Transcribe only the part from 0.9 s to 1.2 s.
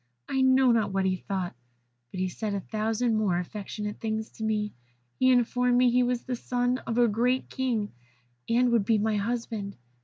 what he